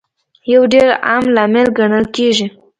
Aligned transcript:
یو 0.53 0.63
ډېر 0.73 0.87
عام 1.09 1.25
لامل 1.35 1.67
ګڼل 1.77 2.05
کیږي 2.15 2.47